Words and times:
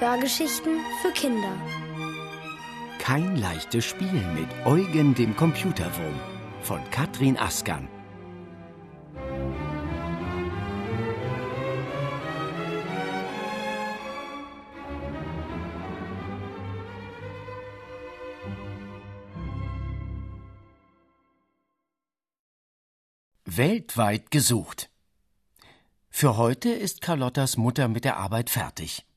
Hörgeschichten 0.00 0.78
für 1.02 1.10
Kinder. 1.10 1.52
Kein 3.00 3.34
leichtes 3.34 3.84
Spiel 3.84 4.12
mit 4.12 4.48
Eugen 4.64 5.12
dem 5.16 5.34
Computerwurm 5.34 6.14
von 6.62 6.78
Katrin 6.92 7.36
Askan. 7.36 7.88
Weltweit 23.44 24.30
gesucht. 24.30 24.90
Für 26.08 26.36
heute 26.36 26.68
ist 26.68 27.00
Carlottas 27.00 27.56
Mutter 27.56 27.88
mit 27.88 28.04
der 28.04 28.18
Arbeit 28.18 28.48
fertig. 28.48 29.07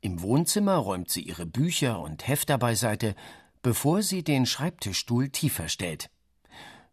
Im 0.00 0.22
Wohnzimmer 0.22 0.76
räumt 0.76 1.10
sie 1.10 1.22
ihre 1.22 1.44
Bücher 1.44 2.00
und 2.00 2.26
Hefter 2.26 2.56
beiseite, 2.56 3.14
bevor 3.62 4.02
sie 4.02 4.24
den 4.24 4.46
Schreibtischstuhl 4.46 5.28
tiefer 5.28 5.68
stellt. 5.68 6.10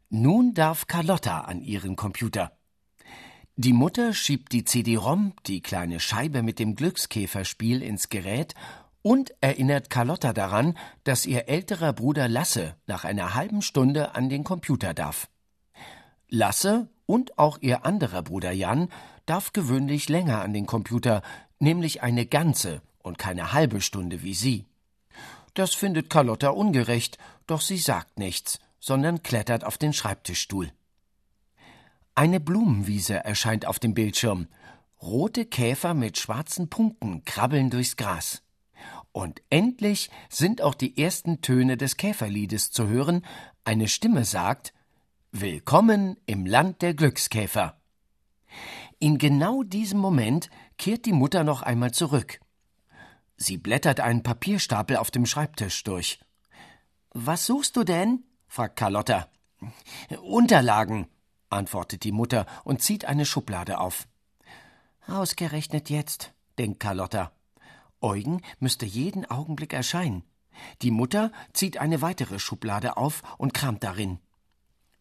Nun 0.09 0.53
darf 0.53 0.88
Carlotta 0.88 1.41
an 1.41 1.61
ihren 1.61 1.95
Computer. 1.95 2.52
Die 3.55 3.73
Mutter 3.73 4.13
schiebt 4.13 4.52
die 4.52 4.66
CD-ROM, 4.66 5.33
die 5.47 5.61
kleine 5.61 5.99
Scheibe 5.99 6.43
mit 6.43 6.59
dem 6.59 6.75
Glückskäferspiel, 6.75 7.81
ins 7.81 8.09
Gerät 8.09 8.53
und 9.02 9.33
erinnert 9.41 9.89
Carlotta 9.89 10.33
daran, 10.33 10.77
dass 11.03 11.25
ihr 11.25 11.47
älterer 11.47 11.94
Bruder 11.94 12.27
Lasse 12.27 12.75
nach 12.88 13.05
einer 13.05 13.35
halben 13.35 13.61
Stunde 13.61 14.16
an 14.16 14.30
den 14.30 14.44
Computer 14.44 14.94
darf. 14.94 15.30
Lasse 16.30 16.89
und 17.05 17.38
auch 17.38 17.58
ihr 17.61 17.85
anderer 17.85 18.22
Bruder 18.22 18.52
Jan 18.52 18.89
darf 19.25 19.53
gewöhnlich 19.53 20.09
länger 20.09 20.41
an 20.41 20.53
den 20.53 20.66
Computer, 20.66 21.22
nämlich 21.59 22.03
eine 22.03 22.25
ganze 22.25 22.81
und 23.00 23.17
keine 23.17 23.53
halbe 23.53 23.81
Stunde 23.81 24.23
wie 24.23 24.34
sie. 24.34 24.66
Das 25.53 25.73
findet 25.73 26.09
Carlotta 26.09 26.50
ungerecht, 26.50 27.17
doch 27.48 27.62
sie 27.62 27.78
sagt 27.78 28.20
nichts, 28.20 28.59
sondern 28.80 29.23
klettert 29.23 29.64
auf 29.64 29.78
den 29.78 29.94
Schreibtischstuhl. 29.94 30.72
Eine 32.16 32.40
Blumenwiese 32.40 33.23
erscheint 33.23 33.66
auf 33.66 33.80
dem 33.80 33.94
Bildschirm. 33.94 34.48
Rote 35.02 35.45
Käfer 35.45 35.94
mit 35.94 36.18
schwarzen 36.18 36.70
Punkten 36.70 37.23
krabbeln 37.25 37.70
durchs 37.70 37.95
Gras. 37.95 38.42
Und 39.12 39.42
endlich 39.50 40.09
sind 40.30 40.62
auch 40.62 40.75
die 40.75 40.98
ersten 40.98 41.42
Töne 41.42 41.78
des 41.78 41.98
Käferliedes 41.98 42.72
zu 42.72 42.88
hören. 42.88 43.25
Eine 43.64 43.88
Stimme 43.88 44.25
sagt 44.25 44.73
Willkommen 45.31 46.18
im 46.25 46.45
Land 46.45 46.81
der 46.81 46.94
Glückskäfer. 46.94 47.80
In 49.00 49.18
genau 49.18 49.62
diesem 49.64 50.00
Moment 50.00 50.50
kehrt 50.78 51.06
die 51.06 51.14
Mutter 51.14 51.44
noch 51.44 51.62
einmal 51.62 51.92
zurück. 51.92 52.40
Sie 53.38 53.57
blättert 53.57 53.99
einen 53.99 54.23
Papierstapel 54.23 54.97
auf 54.97 55.11
dem 55.11 55.25
Schreibtisch 55.25 55.83
durch. 55.83 56.19
Was 57.11 57.45
suchst 57.45 57.75
du 57.75 57.83
denn? 57.83 58.23
fragt 58.47 58.75
Carlotta. 58.75 59.27
Unterlagen, 60.21 61.07
antwortet 61.49 62.03
die 62.03 62.11
Mutter 62.11 62.45
und 62.63 62.81
zieht 62.81 63.05
eine 63.05 63.25
Schublade 63.25 63.79
auf. 63.79 64.07
Ausgerechnet 65.07 65.89
jetzt, 65.89 66.33
denkt 66.57 66.79
Carlotta. 66.79 67.31
Eugen 68.02 68.41
müsste 68.59 68.85
jeden 68.85 69.25
Augenblick 69.25 69.73
erscheinen. 69.73 70.23
Die 70.81 70.91
Mutter 70.91 71.31
zieht 71.53 71.77
eine 71.77 72.01
weitere 72.01 72.39
Schublade 72.39 72.97
auf 72.97 73.22
und 73.38 73.53
kramt 73.53 73.83
darin. 73.83 74.19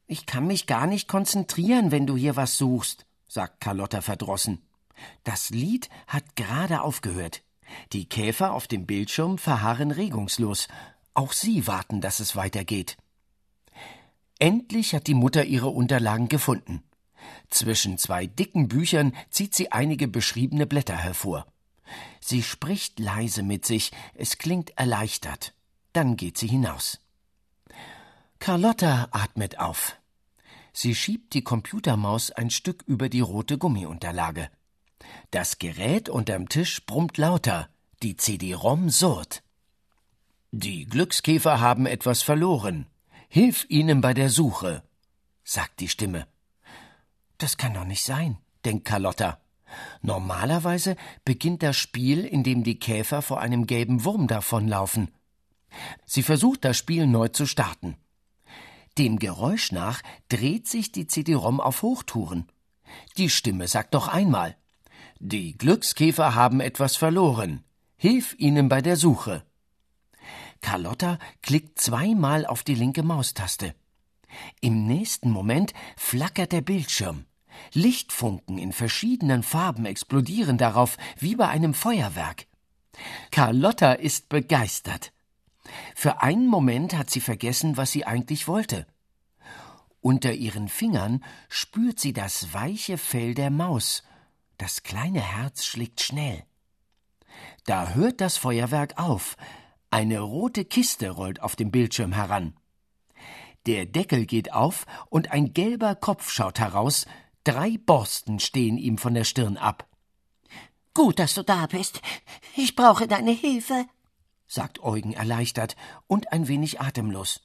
Ich 0.07 0.27
kann 0.27 0.47
mich 0.47 0.67
gar 0.67 0.87
nicht 0.87 1.09
konzentrieren, 1.09 1.91
wenn 1.91 2.07
du 2.07 2.17
hier 2.17 2.37
was 2.37 2.57
suchst, 2.57 3.07
sagt 3.27 3.61
Carlotta 3.61 4.03
verdrossen. 4.03 4.63
Das 5.25 5.51
Lied 5.51 5.91
hat 6.07 6.37
gerade 6.37 6.83
aufgehört. 6.83 7.43
Die 7.93 8.09
Käfer 8.09 8.53
auf 8.53 8.67
dem 8.67 8.87
Bildschirm 8.87 9.39
verharren 9.39 9.91
regungslos. 9.91 10.69
Auch 11.15 11.33
sie 11.33 11.67
warten, 11.67 12.01
dass 12.01 12.21
es 12.21 12.37
weitergeht. 12.37 12.97
Endlich 14.39 14.95
hat 14.95 15.07
die 15.07 15.15
Mutter 15.15 15.45
ihre 15.45 15.69
Unterlagen 15.69 16.29
gefunden. 16.29 16.83
Zwischen 17.49 17.99
zwei 17.99 18.27
dicken 18.27 18.69
Büchern 18.69 19.15
zieht 19.31 19.55
sie 19.55 19.73
einige 19.73 20.09
beschriebene 20.09 20.67
Blätter 20.67 20.97
hervor. 20.97 21.47
Sie 22.21 22.43
spricht 22.43 22.99
leise 22.99 23.43
mit 23.43 23.65
sich, 23.65 23.93
es 24.15 24.39
klingt 24.39 24.77
erleichtert. 24.77 25.55
Dann 25.93 26.17
geht 26.17 26.37
sie 26.37 26.49
hinaus. 26.49 27.01
Carlotta 28.39 29.09
atmet 29.13 29.59
auf. 29.59 29.97
Sie 30.73 30.95
schiebt 30.95 31.33
die 31.33 31.43
Computermaus 31.43 32.31
ein 32.31 32.51
Stück 32.51 32.83
über 32.87 33.09
die 33.09 33.21
rote 33.21 33.57
Gummiunterlage. 33.57 34.51
Das 35.31 35.59
Gerät 35.59 36.09
unterm 36.09 36.49
Tisch 36.49 36.85
brummt 36.87 37.19
lauter, 37.19 37.69
die 38.03 38.17
CD-ROM 38.17 38.91
surrt. 38.91 39.43
Die 40.53 40.87
Glückskäfer 40.87 41.61
haben 41.61 41.87
etwas 41.87 42.23
verloren. 42.23 42.87
Hilf 43.29 43.67
ihnen 43.69 44.01
bei 44.01 44.15
der 44.15 44.31
Suche, 44.31 44.83
sagt 45.45 45.81
die 45.81 45.89
Stimme. 45.89 46.27
Das 47.39 47.57
kann 47.57 47.75
doch 47.75 47.85
nicht 47.85 48.05
sein, 48.05 48.39
denkt 48.65 48.87
Carlotta. 48.87 49.41
Normalerweise 50.01 50.97
beginnt 51.25 51.63
das 51.63 51.77
Spiel, 51.77 52.25
in 52.25 52.45
dem 52.45 52.63
die 52.63 52.79
Käfer 52.79 53.21
vor 53.21 53.41
einem 53.41 53.67
gelben 53.67 54.05
Wurm 54.05 54.29
davonlaufen. 54.29 55.11
Sie 56.07 56.23
versucht 56.23 56.65
das 56.65 56.77
Spiel 56.77 57.07
neu 57.07 57.29
zu 57.29 57.47
starten. 57.47 57.97
Dem 58.97 59.19
Geräusch 59.19 59.73
nach 59.73 60.01
dreht 60.29 60.67
sich 60.67 60.93
die 60.93 61.07
CD-ROM 61.07 61.61
auf 61.61 61.83
Hochtouren. 61.83 62.47
Die 63.19 63.29
Stimme 63.29 63.69
sagt 63.69 63.93
noch 63.93 64.09
einmal 64.09 64.57
die 65.19 65.57
Glückskäfer 65.57 66.35
haben 66.35 66.61
etwas 66.61 66.97
verloren. 66.97 67.65
Hilf 67.97 68.35
ihnen 68.39 68.69
bei 68.69 68.83
der 68.83 68.97
Suche. 68.97 69.43
Carlotta 70.61 71.19
klickt 71.43 71.81
zweimal 71.81 72.45
auf 72.45 72.63
die 72.63 72.75
linke 72.75 73.03
Maustaste. 73.03 73.75
Im 74.61 74.87
nächsten 74.87 75.31
Moment 75.31 75.73
flackert 75.97 76.53
der 76.53 76.61
Bildschirm. 76.61 77.25
Lichtfunken 77.73 78.59
in 78.59 78.73
verschiedenen 78.73 79.43
Farben 79.43 79.87
explodieren 79.87 80.59
darauf 80.59 80.99
wie 81.19 81.37
bei 81.37 81.49
einem 81.49 81.73
Feuerwerk. 81.73 82.47
Carlotta 83.31 83.93
ist 83.93 84.29
begeistert. 84.29 85.13
Für 85.95 86.23
einen 86.23 86.47
Moment 86.47 86.95
hat 86.95 87.11
sie 87.11 87.21
vergessen, 87.21 87.77
was 87.77 87.93
sie 87.93 88.05
eigentlich 88.05 88.49
wollte. 88.49 88.87
Unter 90.01 90.33
ihren 90.33 90.69
Fingern 90.69 91.25
spürt 91.49 91.99
sie 91.99 92.13
das 92.13 92.53
weiche 92.53 92.99
Fell 92.99 93.35
der 93.35 93.51
Maus 93.51 94.03
das 94.59 94.83
kleine 94.83 95.21
Herz 95.21 95.65
schlägt 95.65 96.01
schnell. 96.01 96.45
Da 97.65 97.91
hört 97.91 98.21
das 98.21 98.37
Feuerwerk 98.37 98.99
auf. 98.99 99.37
Eine 99.91 100.21
rote 100.21 100.65
Kiste 100.65 101.11
rollt 101.11 101.41
auf 101.41 101.57
dem 101.57 101.71
Bildschirm 101.71 102.13
heran. 102.13 102.57
Der 103.67 103.85
Deckel 103.85 104.27
geht 104.27 104.53
auf 104.53 104.87
und 105.11 105.33
ein 105.33 105.53
gelber 105.53 105.95
Kopf 105.95 106.31
schaut 106.31 106.59
heraus. 106.59 107.07
Drei 107.45 107.77
Borsten 107.79 108.39
stehen 108.39 108.79
ihm 108.79 108.99
von 108.99 109.15
der 109.15 109.25
Stirn 109.25 109.57
ab. 109.57 109.89
Gut, 110.95 111.19
dass 111.19 111.35
du 111.35 111.43
da 111.43 111.67
bist. 111.67 112.01
Ich 112.57 112.75
brauche 112.75 113.07
deine 113.07 113.33
Hilfe, 113.33 113.87
sagt 114.47 114.83
Eugen 114.83 115.13
erleichtert 115.13 115.77
und 116.07 116.33
ein 116.33 116.49
wenig 116.49 116.81
atemlos. 116.81 117.43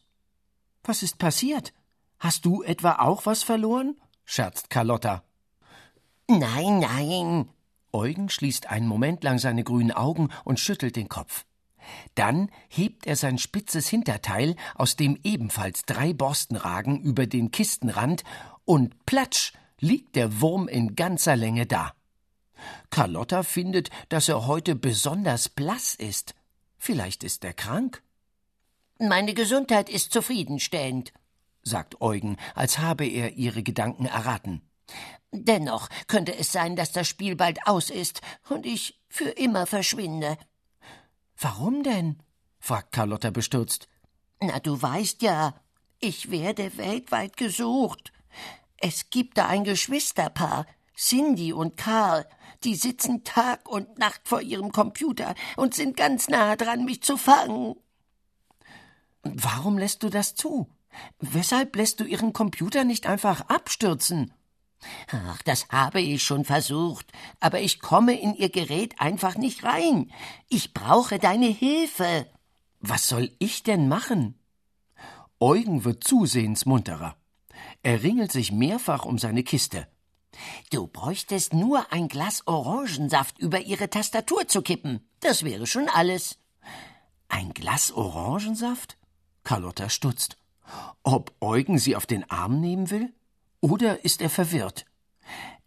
Was 0.83 1.03
ist 1.03 1.17
passiert? 1.17 1.73
Hast 2.19 2.45
du 2.45 2.63
etwa 2.63 2.99
auch 2.99 3.25
was 3.25 3.43
verloren? 3.43 3.99
scherzt 4.23 4.69
Carlotta. 4.69 5.23
Nein, 6.39 6.79
nein. 6.79 7.49
Eugen 7.91 8.29
schließt 8.29 8.69
einen 8.69 8.87
Moment 8.87 9.21
lang 9.23 9.37
seine 9.37 9.65
grünen 9.65 9.91
Augen 9.91 10.29
und 10.45 10.61
schüttelt 10.61 10.95
den 10.95 11.09
Kopf. 11.09 11.45
Dann 12.15 12.49
hebt 12.69 13.05
er 13.05 13.17
sein 13.17 13.37
spitzes 13.37 13.89
Hinterteil, 13.89 14.55
aus 14.75 14.95
dem 14.95 15.19
ebenfalls 15.23 15.83
drei 15.83 16.13
Borsten 16.13 16.55
ragen, 16.55 17.01
über 17.01 17.28
den 17.28 17.51
Kistenrand, 17.51 18.23
und 18.63 19.05
platsch 19.05 19.51
liegt 19.79 20.16
der 20.16 20.39
Wurm 20.39 20.69
in 20.69 20.95
ganzer 20.95 21.35
Länge 21.35 21.66
da. 21.66 21.91
Carlotta 22.91 23.43
findet, 23.43 23.89
dass 24.07 24.29
er 24.29 24.47
heute 24.47 24.75
besonders 24.75 25.49
blass 25.49 25.95
ist. 25.95 26.35
Vielleicht 26.77 27.25
ist 27.25 27.43
er 27.43 27.53
krank? 27.53 28.03
Meine 28.99 29.34
Gesundheit 29.34 29.89
ist 29.89 30.13
zufriedenstellend, 30.13 31.11
sagt 31.63 31.99
Eugen, 32.01 32.37
als 32.55 32.77
habe 32.77 33.05
er 33.05 33.34
ihre 33.34 33.63
Gedanken 33.63 34.05
erraten. 34.05 34.61
Dennoch 35.32 35.88
könnte 36.08 36.35
es 36.35 36.52
sein, 36.52 36.76
dass 36.76 36.91
das 36.91 37.08
Spiel 37.08 37.35
bald 37.35 37.66
aus 37.66 37.90
ist 37.90 38.22
und 38.49 38.66
ich 38.66 38.99
für 39.08 39.29
immer 39.29 39.66
verschwinde. 39.66 40.38
Warum 41.38 41.84
denn? 41.84 42.22
fragt 42.59 42.91
Carlotta 42.91 43.32
bestürzt. 43.32 43.88
Na, 44.41 44.59
du 44.59 44.82
weißt 44.82 45.22
ja, 45.22 45.55
ich 45.99 46.32
werde 46.32 46.78
weltweit 46.78 47.38
gesucht. 47.38 48.11
Es 48.78 49.09
gibt 49.09 49.38
da 49.38 49.47
ein 49.47 49.64
Geschwisterpaar, 49.64 50.66
Cindy 50.97 51.53
und 51.53 51.78
Karl, 51.78 52.28
die 52.64 52.76
sitzen 52.76 53.23
Tag 53.23 53.67
und 53.70 53.97
Nacht 53.97 54.22
vor 54.28 54.41
ihrem 54.41 54.72
Computer 54.72 55.34
und 55.55 55.73
sind 55.73 55.97
ganz 55.97 56.28
nahe 56.28 56.58
dran, 56.58 56.85
mich 56.85 57.02
zu 57.02 57.17
fangen. 57.17 57.76
Warum 59.23 59.78
lässt 59.78 60.03
du 60.03 60.09
das 60.09 60.35
zu? 60.35 60.70
Weshalb 61.20 61.76
lässt 61.76 61.99
du 61.99 62.03
ihren 62.03 62.34
Computer 62.34 62.84
nicht 62.84 63.08
einfach 63.08 63.41
abstürzen? 63.41 64.34
Ach, 65.11 65.41
das 65.43 65.67
habe 65.69 66.01
ich 66.01 66.23
schon 66.23 66.45
versucht, 66.45 67.11
aber 67.39 67.59
ich 67.61 67.79
komme 67.79 68.19
in 68.19 68.35
Ihr 68.35 68.49
Gerät 68.49 68.99
einfach 68.99 69.35
nicht 69.35 69.63
rein. 69.63 70.11
Ich 70.49 70.73
brauche 70.73 71.19
deine 71.19 71.47
Hilfe. 71.47 72.28
Was 72.79 73.07
soll 73.07 73.31
ich 73.39 73.63
denn 73.63 73.87
machen? 73.87 74.39
Eugen 75.39 75.83
wird 75.85 76.03
zusehends 76.03 76.66
munterer. 76.66 77.16
Er 77.83 78.03
ringelt 78.03 78.31
sich 78.31 78.51
mehrfach 78.51 79.05
um 79.05 79.17
seine 79.17 79.43
Kiste. 79.43 79.87
Du 80.72 80.87
bräuchtest 80.87 81.53
nur 81.53 81.91
ein 81.91 82.07
Glas 82.07 82.47
Orangensaft 82.47 83.37
über 83.39 83.61
ihre 83.61 83.89
Tastatur 83.89 84.47
zu 84.47 84.61
kippen. 84.61 85.07
Das 85.19 85.43
wäre 85.43 85.67
schon 85.67 85.89
alles. 85.89 86.37
Ein 87.27 87.53
Glas 87.53 87.91
Orangensaft? 87.91 88.97
Carlotta 89.43 89.89
stutzt. 89.89 90.37
Ob 91.03 91.34
Eugen 91.41 91.77
sie 91.79 91.95
auf 91.95 92.05
den 92.05 92.29
Arm 92.29 92.59
nehmen 92.59 92.89
will? 92.91 93.13
Oder 93.61 94.03
ist 94.03 94.22
er 94.22 94.29
verwirrt? 94.29 94.85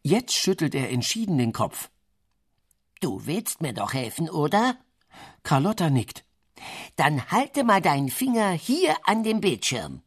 Jetzt 0.03 0.35
schüttelt 0.35 0.75
er 0.75 0.91
entschieden 0.91 1.39
den 1.39 1.53
Kopf. 1.53 1.91
Du 3.01 3.27
willst 3.27 3.63
mir 3.63 3.73
doch 3.73 3.95
helfen, 3.95 4.29
oder? 4.29 4.77
Carlotta 5.45 5.91
nickt. 5.91 6.25
Dann 6.97 7.31
halte 7.31 7.65
mal 7.65 7.81
deinen 7.81 8.11
Finger 8.11 8.51
hier 8.51 8.97
an 9.05 9.23
dem 9.23 9.41
Bildschirm. 9.41 10.03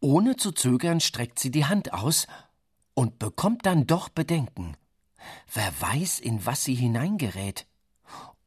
Ohne 0.00 0.36
zu 0.36 0.52
zögern 0.52 1.00
streckt 1.00 1.38
sie 1.38 1.50
die 1.50 1.66
Hand 1.66 1.92
aus 1.92 2.26
und 2.94 3.18
bekommt 3.18 3.66
dann 3.66 3.86
doch 3.86 4.08
Bedenken. 4.08 4.76
Wer 5.52 5.72
weiß, 5.80 6.20
in 6.20 6.44
was 6.46 6.64
sie 6.64 6.74
hineingerät. 6.74 7.66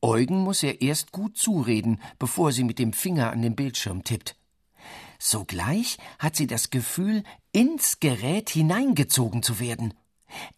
Eugen 0.02 0.40
muss 0.42 0.64
ihr 0.64 0.82
erst 0.82 1.12
gut 1.12 1.38
zureden, 1.38 2.02
bevor 2.20 2.52
sie 2.52 2.64
mit 2.64 2.80
dem 2.80 2.94
Finger 2.94 3.32
an 3.32 3.42
den 3.42 3.56
Bildschirm 3.56 4.04
tippt. 4.04 4.36
Sogleich 5.20 5.98
hat 6.20 6.36
sie 6.36 6.48
das 6.48 6.70
Gefühl, 6.70 7.24
ins 7.52 8.00
Gerät 8.00 8.50
hineingezogen 8.50 9.44
zu 9.44 9.60
werden. 9.60 9.94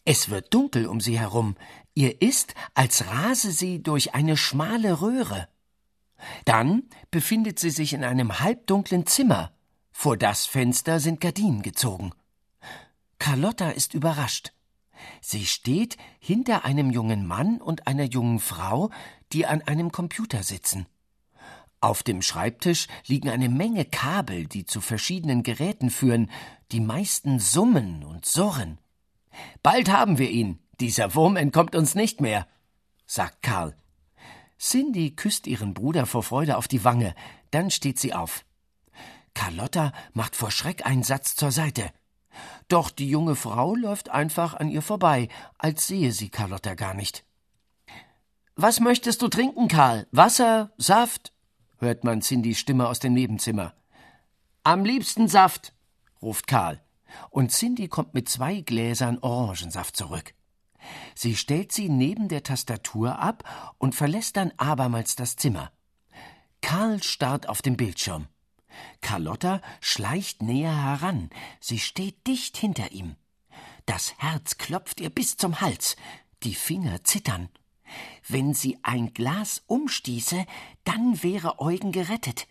Es 0.05 0.29
wird 0.29 0.53
dunkel 0.53 0.87
um 0.87 0.99
sie 0.99 1.19
herum. 1.19 1.55
Ihr 1.93 2.21
ist, 2.21 2.55
als 2.73 3.07
rase 3.07 3.51
sie 3.51 3.81
durch 3.81 4.13
eine 4.13 4.37
schmale 4.37 5.01
Röhre. 5.01 5.47
Dann 6.45 6.83
befindet 7.11 7.59
sie 7.59 7.69
sich 7.69 7.93
in 7.93 8.03
einem 8.03 8.39
halbdunklen 8.39 9.05
Zimmer. 9.05 9.53
Vor 9.91 10.17
das 10.17 10.45
Fenster 10.45 10.99
sind 10.99 11.21
Gardinen 11.21 11.61
gezogen. 11.61 12.11
Carlotta 13.19 13.69
ist 13.69 13.93
überrascht. 13.93 14.53
Sie 15.21 15.45
steht 15.45 15.97
hinter 16.19 16.65
einem 16.65 16.91
jungen 16.91 17.25
Mann 17.25 17.61
und 17.61 17.87
einer 17.87 18.03
jungen 18.03 18.39
Frau, 18.39 18.91
die 19.31 19.45
an 19.45 19.61
einem 19.61 19.91
Computer 19.91 20.43
sitzen. 20.43 20.87
Auf 21.81 22.03
dem 22.03 22.21
Schreibtisch 22.21 22.87
liegen 23.07 23.29
eine 23.29 23.49
Menge 23.49 23.85
Kabel, 23.85 24.47
die 24.47 24.65
zu 24.65 24.81
verschiedenen 24.81 25.43
Geräten 25.43 25.89
führen, 25.89 26.29
die 26.71 26.81
meisten 26.81 27.39
summen 27.39 28.03
und 28.03 28.25
surren. 28.25 28.79
Bald 29.63 29.89
haben 29.89 30.17
wir 30.17 30.29
ihn. 30.29 30.59
Dieser 30.79 31.15
Wurm 31.15 31.35
entkommt 31.35 31.75
uns 31.75 31.95
nicht 31.95 32.21
mehr, 32.21 32.47
sagt 33.05 33.41
Karl. 33.41 33.75
Cindy 34.57 35.11
küsst 35.15 35.47
ihren 35.47 35.73
Bruder 35.73 36.05
vor 36.05 36.23
Freude 36.23 36.57
auf 36.57 36.67
die 36.67 36.83
Wange, 36.83 37.15
dann 37.51 37.71
steht 37.71 37.99
sie 37.99 38.13
auf. 38.13 38.45
Carlotta 39.33 39.93
macht 40.13 40.35
vor 40.35 40.51
Schreck 40.51 40.85
einen 40.85 41.03
Satz 41.03 41.35
zur 41.35 41.51
Seite. 41.51 41.91
Doch 42.67 42.89
die 42.91 43.09
junge 43.09 43.35
Frau 43.35 43.75
läuft 43.75 44.09
einfach 44.09 44.53
an 44.53 44.69
ihr 44.69 44.81
vorbei, 44.81 45.29
als 45.57 45.87
sehe 45.87 46.11
sie 46.11 46.29
Carlotta 46.29 46.75
gar 46.75 46.93
nicht. 46.93 47.23
Was 48.55 48.79
möchtest 48.79 49.21
du 49.21 49.29
trinken, 49.29 49.69
Karl? 49.69 50.07
Wasser, 50.11 50.71
Saft? 50.77 51.33
Hört 51.79 52.03
man 52.03 52.21
Cindys 52.21 52.59
Stimme 52.59 52.87
aus 52.87 52.99
dem 52.99 53.13
Nebenzimmer. 53.13 53.73
Am 54.63 54.85
liebsten 54.85 55.27
Saft, 55.27 55.73
ruft 56.21 56.47
Karl. 56.47 56.81
Und 57.29 57.51
Cindy 57.51 57.87
kommt 57.87 58.13
mit 58.13 58.29
zwei 58.29 58.61
Gläsern 58.61 59.19
Orangensaft 59.19 59.95
zurück. 59.95 60.33
Sie 61.15 61.35
stellt 61.35 61.71
sie 61.71 61.89
neben 61.89 62.27
der 62.29 62.43
Tastatur 62.43 63.19
ab 63.19 63.43
und 63.77 63.95
verlässt 63.95 64.37
dann 64.37 64.53
abermals 64.57 65.15
das 65.15 65.35
Zimmer. 65.35 65.71
Karl 66.61 67.01
starrt 67.03 67.49
auf 67.49 67.61
dem 67.61 67.77
Bildschirm. 67.77 68.27
Carlotta 69.01 69.61
schleicht 69.81 70.41
näher 70.41 70.83
heran. 70.83 71.29
Sie 71.59 71.79
steht 71.79 72.27
dicht 72.27 72.57
hinter 72.57 72.91
ihm. 72.91 73.15
Das 73.85 74.13
Herz 74.17 74.57
klopft 74.57 75.01
ihr 75.01 75.09
bis 75.09 75.35
zum 75.37 75.61
Hals. 75.61 75.95
Die 76.43 76.55
Finger 76.55 77.03
zittern. 77.03 77.49
Wenn 78.27 78.53
sie 78.53 78.77
ein 78.83 79.13
Glas 79.13 79.63
umstieße, 79.67 80.45
dann 80.83 81.23
wäre 81.23 81.59
Eugen 81.59 81.91
gerettet. 81.91 82.47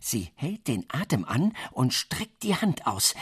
Sie 0.00 0.30
hält 0.34 0.68
den 0.68 0.86
Atem 0.88 1.24
an 1.24 1.52
und 1.72 1.92
streckt 1.92 2.42
die 2.42 2.56
Hand 2.56 2.86
aus, 2.86 3.14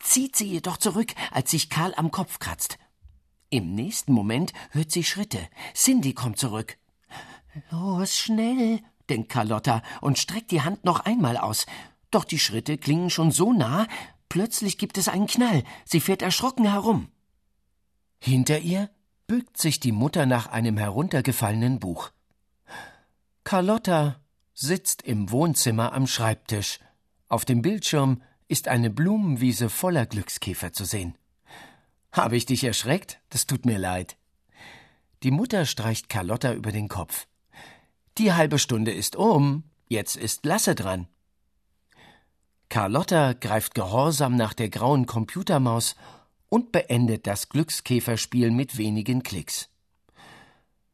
zieht 0.00 0.36
sie 0.36 0.46
jedoch 0.46 0.76
zurück, 0.76 1.14
als 1.30 1.50
sich 1.50 1.70
Karl 1.70 1.94
am 1.96 2.10
Kopf 2.10 2.38
kratzt. 2.38 2.78
Im 3.48 3.74
nächsten 3.74 4.12
Moment 4.12 4.52
hört 4.70 4.92
sie 4.92 5.04
Schritte. 5.04 5.40
Cindy 5.74 6.12
kommt 6.12 6.38
zurück. 6.38 6.78
Los, 7.70 8.16
schnell, 8.16 8.80
denkt 9.08 9.28
Carlotta 9.28 9.82
und 10.00 10.18
streckt 10.18 10.52
die 10.52 10.62
Hand 10.62 10.84
noch 10.84 11.00
einmal 11.00 11.36
aus. 11.36 11.66
Doch 12.10 12.24
die 12.24 12.38
Schritte 12.38 12.78
klingen 12.78 13.10
schon 13.10 13.32
so 13.32 13.52
nah, 13.52 13.86
plötzlich 14.28 14.78
gibt 14.78 14.98
es 14.98 15.08
einen 15.08 15.26
Knall. 15.26 15.64
Sie 15.84 16.00
fährt 16.00 16.22
erschrocken 16.22 16.70
herum. 16.70 17.08
Hinter 18.20 18.60
ihr 18.60 18.90
bückt 19.30 19.58
sich 19.58 19.78
die 19.78 19.92
Mutter 19.92 20.26
nach 20.26 20.48
einem 20.48 20.76
heruntergefallenen 20.76 21.78
Buch. 21.78 22.10
Carlotta 23.44 24.16
sitzt 24.54 25.02
im 25.02 25.30
Wohnzimmer 25.30 25.92
am 25.92 26.08
Schreibtisch. 26.08 26.80
Auf 27.28 27.44
dem 27.44 27.62
Bildschirm 27.62 28.22
ist 28.48 28.66
eine 28.66 28.90
Blumenwiese 28.90 29.70
voller 29.70 30.04
Glückskäfer 30.04 30.72
zu 30.72 30.84
sehen. 30.84 31.16
Habe 32.10 32.36
ich 32.36 32.44
dich 32.44 32.64
erschreckt? 32.64 33.20
Das 33.28 33.46
tut 33.46 33.66
mir 33.66 33.78
leid. 33.78 34.16
Die 35.22 35.30
Mutter 35.30 35.64
streicht 35.64 36.08
Carlotta 36.08 36.52
über 36.52 36.72
den 36.72 36.88
Kopf. 36.88 37.28
Die 38.18 38.32
halbe 38.32 38.58
Stunde 38.58 38.90
ist 38.90 39.14
um, 39.14 39.62
jetzt 39.86 40.16
ist 40.16 40.44
Lasse 40.44 40.74
dran. 40.74 41.06
Carlotta 42.68 43.34
greift 43.34 43.76
gehorsam 43.76 44.34
nach 44.34 44.54
der 44.54 44.70
grauen 44.70 45.06
Computermaus 45.06 45.94
und 46.50 46.72
beendet 46.72 47.26
das 47.26 47.48
Glückskäferspiel 47.48 48.50
mit 48.50 48.76
wenigen 48.76 49.22
Klicks. 49.22 49.70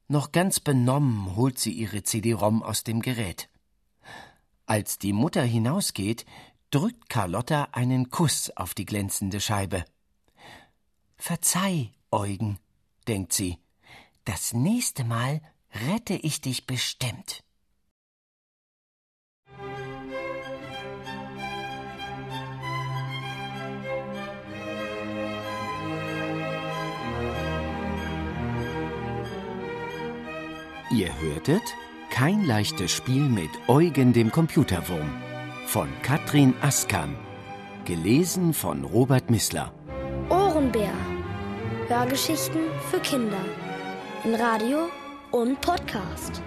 Noch 0.06 0.30
ganz 0.30 0.60
benommen 0.60 1.34
holt 1.34 1.58
sie 1.58 1.72
ihre 1.72 2.04
CD-ROM 2.04 2.62
aus 2.62 2.84
dem 2.84 3.00
Gerät. 3.00 3.48
Als 4.66 4.98
die 4.98 5.12
Mutter 5.12 5.42
hinausgeht, 5.42 6.24
drückt 6.70 7.08
Carlotta 7.08 7.68
einen 7.72 8.10
Kuss 8.10 8.50
auf 8.50 8.74
die 8.74 8.84
glänzende 8.84 9.40
Scheibe. 9.40 9.84
Verzeih, 11.16 11.90
Eugen, 12.12 12.58
denkt 13.08 13.32
sie, 13.32 13.58
das 14.24 14.52
nächste 14.52 15.04
Mal 15.04 15.40
rette 15.88 16.14
ich 16.14 16.40
dich 16.40 16.66
bestimmt. 16.66 17.42
Ihr 30.96 31.10
hörtet 31.20 31.74
Kein 32.08 32.46
leichtes 32.46 32.90
Spiel 32.90 33.28
mit 33.28 33.50
Eugen 33.68 34.14
dem 34.14 34.32
Computerwurm 34.32 35.10
von 35.66 35.88
Katrin 36.02 36.54
Askam, 36.62 37.14
gelesen 37.84 38.54
von 38.54 38.82
Robert 38.82 39.28
Missler. 39.28 39.74
Ohrenbär. 40.30 40.94
Hörgeschichten 41.88 42.62
für 42.90 43.00
Kinder. 43.00 43.44
In 44.24 44.36
Radio 44.36 44.88
und 45.32 45.60
Podcast. 45.60 46.40